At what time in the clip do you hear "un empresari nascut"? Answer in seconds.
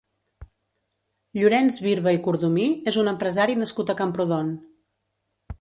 3.05-3.93